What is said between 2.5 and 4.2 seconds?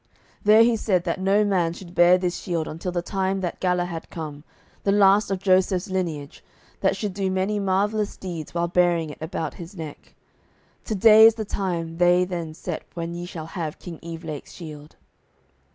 until the time that Galahad